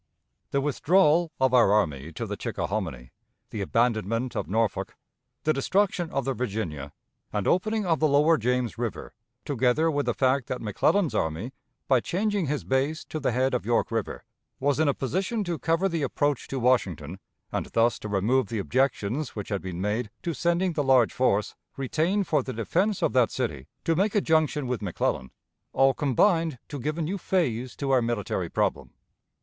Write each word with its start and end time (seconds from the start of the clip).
The 0.49 0.61
withdrawal 0.61 1.31
of 1.39 1.53
our 1.53 1.71
army 1.71 2.11
to 2.13 2.25
the 2.25 2.35
Chickahominy, 2.35 3.11
the 3.51 3.61
abandonment 3.61 4.35
of 4.35 4.47
Norfolk, 4.47 4.95
the 5.43 5.53
destruction 5.53 6.09
of 6.09 6.25
the 6.25 6.33
Virginia, 6.33 6.91
and 7.31 7.47
opening 7.47 7.85
of 7.85 7.99
the 7.99 8.07
lower 8.07 8.39
James 8.39 8.79
River, 8.79 9.13
together 9.45 9.91
with 9.91 10.07
the 10.07 10.15
fact 10.15 10.47
that 10.47 10.59
McClellan's 10.59 11.13
army, 11.13 11.53
by 11.87 11.99
changing 11.99 12.47
his 12.47 12.63
base 12.63 13.05
to 13.09 13.19
the 13.19 13.31
head 13.31 13.53
of 13.53 13.63
York 13.63 13.91
River, 13.91 14.23
was 14.59 14.79
in 14.79 14.87
a 14.87 14.95
position 14.95 15.43
to 15.43 15.59
cover 15.59 15.87
the 15.87 16.01
approach 16.01 16.47
to 16.47 16.59
Washington, 16.59 17.19
and 17.51 17.67
thus 17.67 17.99
to 17.99 18.07
remove 18.07 18.47
the 18.47 18.57
objections 18.57 19.35
which 19.35 19.49
had 19.49 19.61
been 19.61 19.79
made 19.79 20.09
to 20.23 20.33
sending 20.33 20.73
the 20.73 20.83
large 20.83 21.13
force, 21.13 21.53
retained 21.77 22.25
for 22.27 22.41
the 22.41 22.53
defense 22.53 23.03
of 23.03 23.13
that 23.13 23.29
city, 23.29 23.67
to 23.83 23.95
make 23.95 24.15
a 24.15 24.21
junction 24.21 24.65
with 24.65 24.81
McClellan, 24.81 25.29
all 25.73 25.93
combined 25.93 26.57
to 26.69 26.79
give 26.79 26.97
a 26.97 27.03
new 27.03 27.19
phase 27.19 27.75
to 27.75 27.91
our 27.91 28.01
military 28.01 28.49
problem. 28.49 28.93